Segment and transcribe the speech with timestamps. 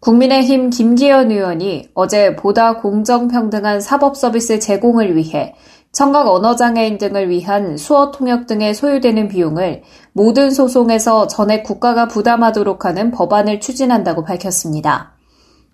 [0.00, 5.54] 국민의힘 김기현 의원이 어제 보다 공정평등한 사법서비스 제공을 위해
[5.92, 13.10] 청각 언어장애인 등을 위한 수어 통역 등에 소요되는 비용을 모든 소송에서 전액 국가가 부담하도록 하는
[13.10, 15.14] 법안을 추진한다고 밝혔습니다.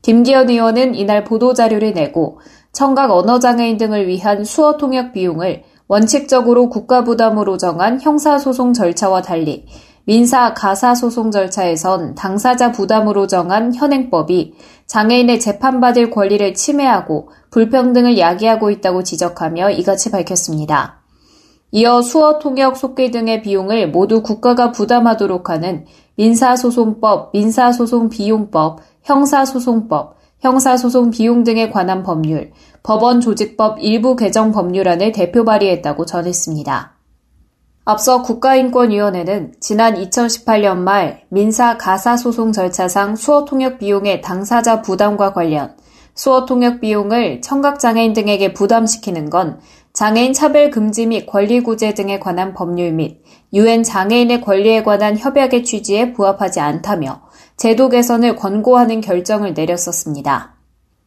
[0.03, 2.41] 김기현 의원은 이날 보도자료를 내고
[2.73, 9.67] 청각 언어장애인 등을 위한 수어 통역 비용을 원칙적으로 국가 부담으로 정한 형사소송 절차와 달리
[10.05, 14.55] 민사 가사 소송 절차에선 당사자 부담으로 정한 현행법이
[14.87, 21.03] 장애인의 재판받을 권리를 침해하고 불평등을 야기하고 있다고 지적하며 이같이 밝혔습니다.
[21.71, 25.87] 이어 수어 통역 속기 등의 비용을 모두 국가가 부담하도록 하는
[26.17, 32.51] 민사소송법, 민사소송비용법, 형사소송법, 형사소송 비용 등에 관한 법률,
[32.83, 36.92] 법원 조직법 일부 개정 법률안을 대표 발의했다고 전했습니다.
[37.85, 45.75] 앞서 국가인권위원회는 지난 2018년 말 민사 가사 소송 절차상 수어 통역 비용의 당사자 부담과 관련
[46.15, 49.59] 수어 통역 비용을 청각장애인 등에게 부담시키는 건
[49.95, 53.21] 장애인 차별 금지 및 권리 구제 등에 관한 법률 및
[53.53, 57.23] 유엔 장애인의 권리에 관한 협약의 취지에 부합하지 않다며
[57.57, 60.55] 제도 개선을 권고하는 결정을 내렸었습니다.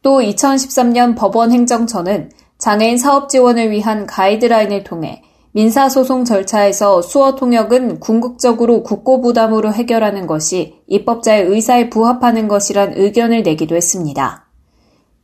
[0.02, 5.22] 또 2013년 법원 행정처는 장애인 사업 지원을 위한 가이드라인을 통해
[5.56, 13.74] 민사소송 절차에서 수어 통역은 궁극적으로 국고 부담으로 해결하는 것이 입법자의 의사에 부합하는 것이란 의견을 내기도
[13.74, 14.50] 했습니다.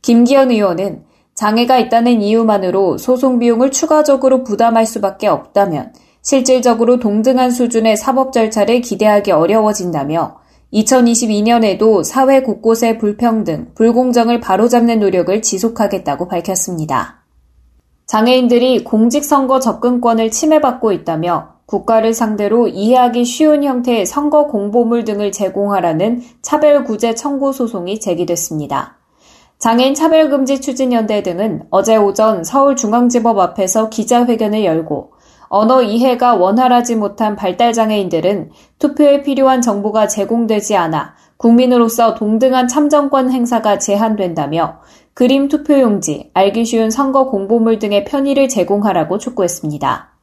[0.01, 1.03] 김기현 의원은
[1.35, 9.29] 장애가 있다는 이유만으로 소송 비용을 추가적으로 부담할 수밖에 없다면 실질적으로 동등한 수준의 사법 절차를 기대하기
[9.29, 10.37] 어려워진다며
[10.73, 17.22] 2022년에도 사회 곳곳의 불평등, 불공정을 바로잡는 노력을 지속하겠다고 밝혔습니다.
[18.05, 27.15] 장애인들이 공직선거 접근권을 침해받고 있다며 국가를 상대로 이해하기 쉬운 형태의 선거 공보물 등을 제공하라는 차별구제
[27.15, 28.97] 청구 소송이 제기됐습니다.
[29.57, 35.12] 장애인 차별금지 추진연대 등은 어제 오전 서울중앙지법 앞에서 기자회견을 열고
[35.55, 38.49] 언어 이해가 원활하지 못한 발달장애인들은
[38.79, 44.79] 투표에 필요한 정보가 제공되지 않아 국민으로서 동등한 참정권 행사가 제한된다며
[45.13, 50.13] 그림 투표용지, 알기 쉬운 선거 공보물 등의 편의를 제공하라고 촉구했습니다.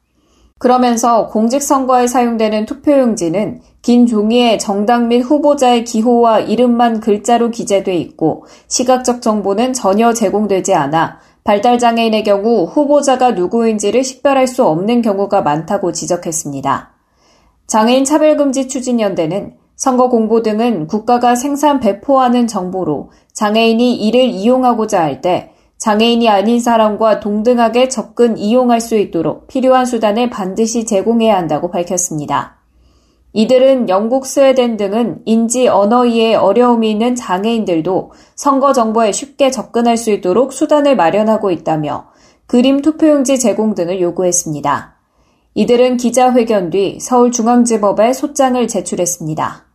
[0.59, 9.23] 그러면서 공직선거에 사용되는 투표용지는 긴 종이에 정당 및 후보자의 기호와 이름만 글자로 기재돼 있고 시각적
[9.23, 16.93] 정보는 전혀 제공되지 않아 발달장애인의 경우 후보자가 누구인지를 식별할 수 없는 경우가 많다고 지적했습니다.
[17.67, 25.55] 장애인 차별금지 추진연대는 선거 공보 등은 국가가 생산 배포하는 정보로 장애인이 이를 이용하고자 할 때
[25.81, 32.60] 장애인이 아닌 사람과 동등하게 접근 이용할 수 있도록 필요한 수단을 반드시 제공해야 한다고 밝혔습니다.
[33.33, 40.11] 이들은 영국, 스웨덴 등은 인지 언어 이해에 어려움이 있는 장애인들도 선거 정보에 쉽게 접근할 수
[40.11, 42.09] 있도록 수단을 마련하고 있다며
[42.47, 44.97] 그림 투표용지 제공 등을 요구했습니다.
[45.55, 49.67] 이들은 기자회견 뒤 서울중앙지법에 소장을 제출했습니다.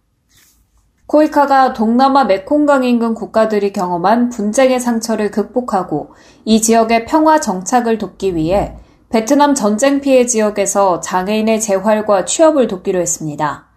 [1.07, 8.75] 코이카가 동남아 메콩강 인근 국가들이 경험한 분쟁의 상처를 극복하고 이 지역의 평화 정착을 돕기 위해
[9.15, 13.69] 베트남 전쟁 피해 지역에서 장애인의 재활과 취업을 돕기로 했습니다.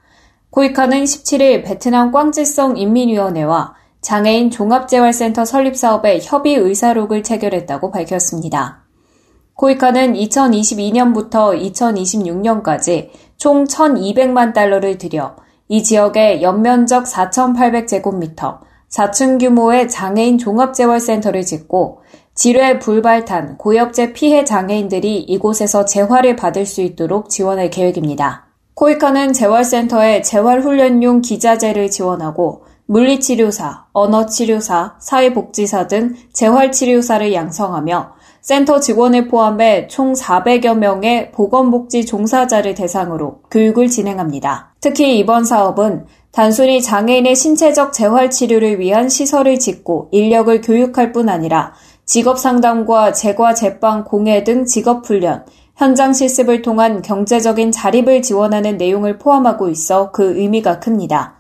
[0.51, 8.83] 코이카는 17일 베트남 꽝지성 인민위원회와 장애인 종합재활센터 설립 사업에 협의 의사록을 체결했다고 밝혔습니다.
[9.55, 15.37] 코이카는 2022년부터 2026년까지 총 1,200만 달러를 들여
[15.69, 18.59] 이 지역에 연면적 4,800제곱미터,
[18.91, 22.03] 4층 규모의 장애인 종합재활센터를 짓고
[22.39, 28.47] 지뢰 불발탄, 고엽제 피해 장애인들이 이곳에서 재활을 받을 수 있도록 지원할 계획입니다.
[28.75, 40.13] 코이카는 재활센터에 재활훈련용 기자재를 지원하고 물리치료사, 언어치료사, 사회복지사 등 재활치료사를 양성하며 센터 직원을 포함해 총
[40.13, 44.75] 400여 명의 보건복지 종사자를 대상으로 교육을 진행합니다.
[44.81, 51.75] 특히 이번 사업은 단순히 장애인의 신체적 재활치료를 위한 시설을 짓고 인력을 교육할 뿐 아니라
[52.09, 55.45] 직업 상담과 재과 제빵 공예 등 직업 훈련,
[55.77, 61.35] 현장 실습을 통한 경제적인 자립을 지원하는 내용을 포함하고 있어 그 의미가 큽니다.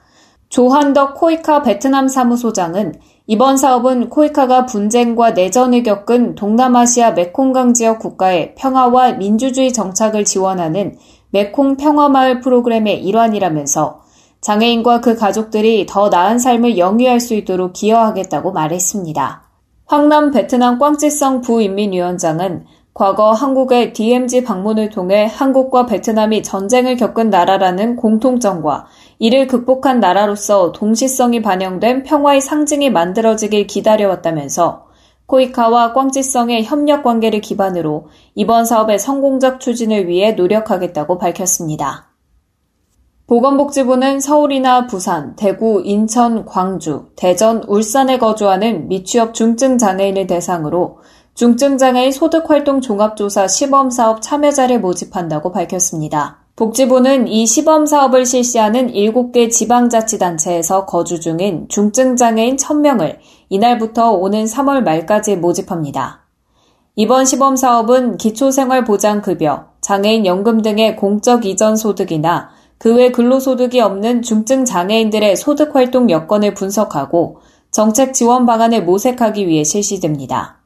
[0.51, 9.13] 조한덕 코이카 베트남 사무소장은 이번 사업은 코이카가 분쟁과 내전을 겪은 동남아시아 메콩강 지역 국가의 평화와
[9.13, 10.99] 민주주의 정착을 지원하는
[11.31, 14.03] 메콩 평화마을 프로그램의 일환이라면서
[14.43, 19.48] 장애인과 그 가족들이 더 나은 삶을 영위할 수 있도록 기여하겠다고 말했습니다.
[19.89, 28.85] 황남 베트남 꽝찌성 부인민위원장은 과거 한국의 DMZ 방문을 통해 한국과 베트남이 전쟁을 겪은 나라라는 공통점과
[29.19, 34.89] 이를 극복한 나라로서 동시성이 반영된 평화의 상징이 만들어지길 기다려왔다면서
[35.25, 42.08] 코이카와 꽝찌성의 협력 관계를 기반으로 이번 사업의 성공적 추진을 위해 노력하겠다고 밝혔습니다.
[43.29, 51.01] 보건복지부는 서울이나 부산, 대구, 인천, 광주, 대전, 울산에 거주하는 미취업 중증 장애인을 대상으로
[51.35, 56.39] 중증장애인 소득활동 종합조사 시범사업 참여자를 모집한다고 밝혔습니다.
[56.57, 63.19] 복지부는 이 시범 사업을 실시하는 7개 지방자치단체에서 거주 중인 중증장애인 1000명을
[63.51, 66.23] 이날부터 오는 3월 말까지 모집합니다.
[66.97, 74.65] 이번 시범 사업은 기초생활보장급여, 장애인 연금 등의 공적 이전 소득이나 그 외 근로소득이 없는 중증
[74.65, 77.41] 장애인들의 소득 활동 여건을 분석하고
[77.71, 80.59] 정책 지원 방안을 모색하기 위해 실시됩니다.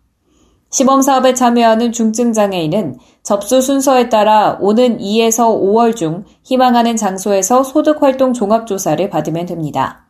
[0.71, 8.03] 시범 사업에 참여하는 중증 장애인은 접수 순서에 따라 오는 2에서 5월 중 희망하는 장소에서 소득
[8.03, 10.07] 활동 종합 조사를 받으면 됩니다.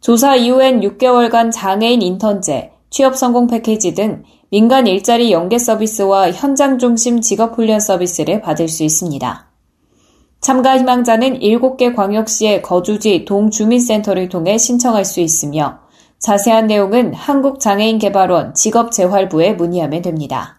[0.00, 7.20] 조사 이후엔 6개월간 장애인 인턴제, 취업 성공 패키지 등 민간 일자리 연계 서비스와 현장 중심
[7.20, 9.47] 직업 훈련 서비스를 받을 수 있습니다.
[10.40, 15.80] 참가 희망자는 7개 광역시의 거주지 동주민센터를 통해 신청할 수 있으며
[16.18, 20.56] 자세한 내용은 한국장애인개발원 직업재활부에 문의하면 됩니다.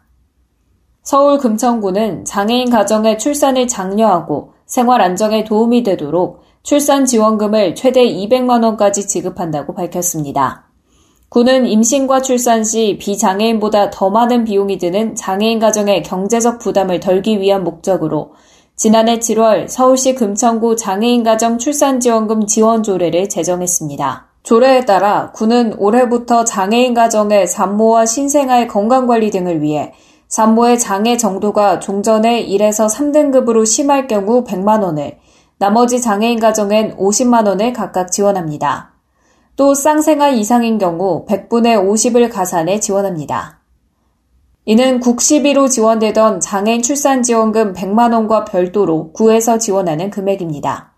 [1.02, 9.74] 서울 금천구는 장애인 가정의 출산을 장려하고 생활 안정에 도움이 되도록 출산 지원금을 최대 200만원까지 지급한다고
[9.74, 10.70] 밝혔습니다.
[11.30, 17.64] 구는 임신과 출산 시 비장애인보다 더 많은 비용이 드는 장애인 가정의 경제적 부담을 덜기 위한
[17.64, 18.34] 목적으로
[18.80, 24.28] 지난해 7월 서울시 금천구 장애인 가정 출산지원금 지원 조례를 제정했습니다.
[24.44, 29.92] 조례에 따라 군은 올해부터 장애인 가정의 산모와 신생아의 건강관리 등을 위해
[30.30, 35.18] 산모의 장애 정도가 종전의 1에서 3등급으로 심할 경우 100만 원을,
[35.58, 38.94] 나머지 장애인 가정엔 50만 원을 각각 지원합니다.
[39.58, 43.59] 또 쌍생아 이상인 경우 100분의 50을 가산해 지원합니다.
[44.66, 50.94] 이는 국시비로 지원되던 장애인 출산지원금 100만 원과 별도로 구에서 지원하는 금액입니다.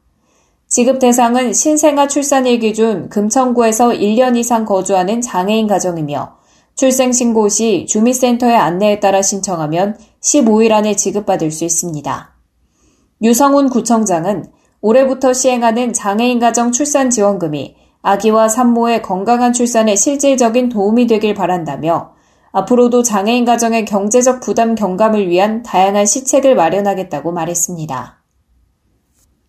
[0.67, 6.37] 지급 대상은 신생아 출산일 기준 금천구에서 1년 이상 거주하는 장애인 가정이며
[6.75, 12.35] 출생 신고 시 주민센터의 안내에 따라 신청하면 15일 안에 지급받을 수 있습니다.
[13.21, 14.45] 유성훈 구청장은
[14.81, 22.13] 올해부터 시행하는 장애인 가정 출산 지원금이 아기와 산모의 건강한 출산에 실질적인 도움이 되길 바란다며
[22.51, 28.21] 앞으로도 장애인 가정의 경제적 부담 경감을 위한 다양한 시책을 마련하겠다고 말했습니다.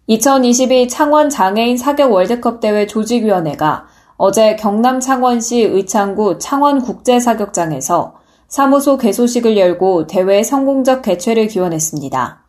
[0.07, 8.15] 2022 창원 장애인 사격 월드컵 대회 조직위원회가 어제 경남 창원시 의창구 창원국제사격장에서
[8.47, 12.43] 사무소 개소식을 열고 대회 성공적 개최를 기원했습니다.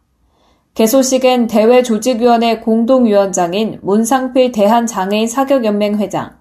[0.74, 6.32] 개소식엔 대회 조직위원회 공동위원장인 문상필 대한장애인 사격연맹 회장,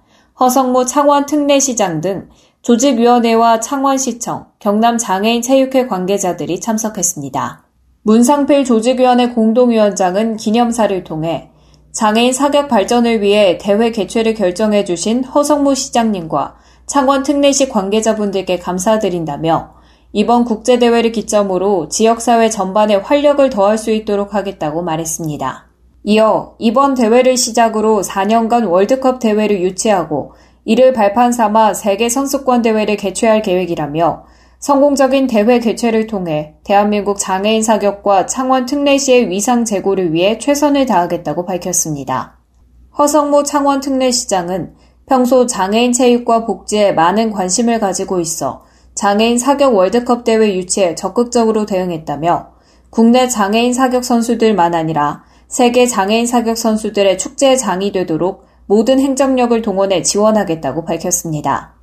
[0.41, 2.29] 허성무 창원 특례시장 등
[2.63, 7.65] 조직위원회와 창원시청, 경남장애인체육회 관계자들이 참석했습니다.
[8.05, 11.51] 문상필 조직위원회 공동위원장은 기념사를 통해
[11.91, 16.55] 장애인 사격 발전을 위해 대회 개최를 결정해 주신 허성무 시장님과
[16.87, 19.75] 창원 특례시 관계자분들께 감사드린다며
[20.13, 25.69] 이번 국제대회를 기점으로 지역사회 전반에 활력을 더할 수 있도록 하겠다고 말했습니다.
[26.05, 33.43] 이어 이번 대회를 시작으로 4년간 월드컵 대회를 유치하고 이를 발판 삼아 세계 선수권 대회를 개최할
[33.43, 34.25] 계획이라며
[34.61, 42.39] 성공적인 대회 개최를 통해 대한민국 장애인 사격과 창원 특례시의 위상 제고를 위해 최선을 다하겠다고 밝혔습니다.
[42.97, 44.75] 허성모 창원 특례시장은
[45.07, 48.63] 평소 장애인 체육과 복지에 많은 관심을 가지고 있어
[48.95, 52.53] 장애인 사격 월드컵 대회 유치에 적극적으로 대응했다며
[52.91, 60.01] 국내 장애인 사격 선수들만 아니라 세계 장애인 사격 선수들의 축제의 장이 되도록 모든 행정력을 동원해
[60.01, 61.75] 지원하겠다고 밝혔습니다.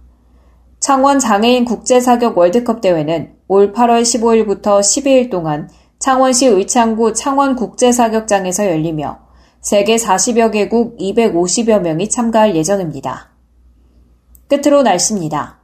[0.79, 5.69] 창원 장애인 국제사격 월드컵 대회는 올 8월 15일부터 12일 동안
[5.99, 9.19] 창원시 의창구 창원 국제사격장에서 열리며
[9.61, 13.29] 세계 40여 개국 250여 명이 참가할 예정입니다.
[14.47, 15.58] 끝으로 날씨입니다.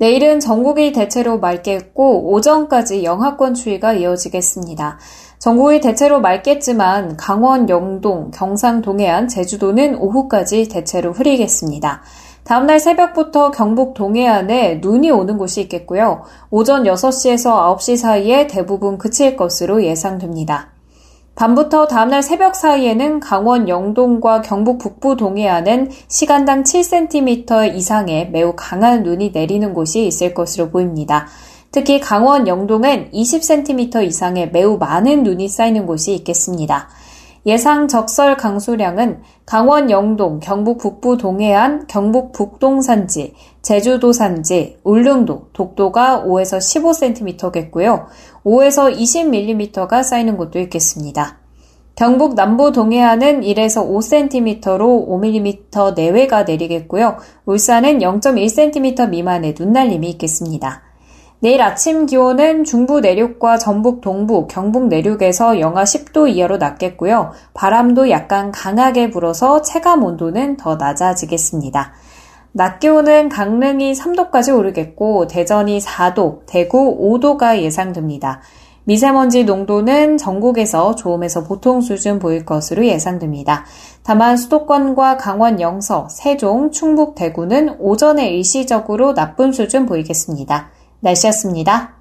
[0.00, 4.98] 내일은 전국이 대체로 맑겠고 오전까지 영하권 추위가 이어지겠습니다.
[5.38, 12.00] 전국이 대체로 맑겠지만 강원, 영동, 경상 동해안, 제주도는 오후까지 대체로 흐리겠습니다.
[12.44, 16.22] 다음날 새벽부터 경북 동해안에 눈이 오는 곳이 있겠고요.
[16.50, 20.79] 오전 6시에서 9시 사이에 대부분 그칠 것으로 예상됩니다.
[21.40, 29.30] 밤부터 다음날 새벽 사이에는 강원 영동과 경북 북부 동해안은 시간당 7cm 이상의 매우 강한 눈이
[29.30, 31.28] 내리는 곳이 있을 것으로 보입니다.
[31.72, 36.90] 특히 강원 영동은 20cm 이상의 매우 많은 눈이 쌓이는 곳이 있겠습니다.
[37.46, 43.32] 예상 적설 강수량은 강원 영동, 경북 북부 동해안, 경북 북동 산지,
[43.62, 48.06] 제주도 산지, 울릉도, 독도가 5에서 15cm겠고요.
[48.44, 51.38] 5에서 20mm가 쌓이는 곳도 있겠습니다.
[51.94, 57.16] 경북 남부 동해안은 1에서 5cm로 5mm 내외가 내리겠고요.
[57.46, 60.89] 울산은 0.1cm 미만의 눈날림이 있겠습니다.
[61.42, 67.32] 내일 아침 기온은 중부 내륙과 전북 동부, 경북 내륙에서 영하 10도 이하로 낮겠고요.
[67.54, 71.94] 바람도 약간 강하게 불어서 체감 온도는 더 낮아지겠습니다.
[72.52, 78.42] 낮 기온은 강릉이 3도까지 오르겠고 대전이 4도, 대구 5도가 예상됩니다.
[78.84, 83.64] 미세먼지 농도는 전국에서 좋음에서 보통 수준 보일 것으로 예상됩니다.
[84.02, 90.70] 다만 수도권과 강원 영서, 세종, 충북, 대구는 오전에 일시적으로 나쁜 수준 보이겠습니다.
[91.00, 91.96] 날씨였습니다.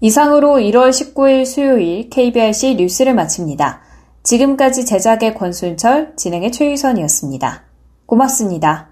[0.00, 3.80] 이상으로 1월 19일 수요일 KBRC 뉴스를 마칩니다.
[4.22, 7.64] 지금까지 제작의 권순철, 진행의 최유선이었습니다.
[8.06, 8.88] 고맙습니다.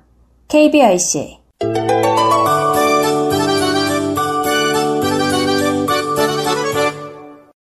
[0.49, 1.39] KBRC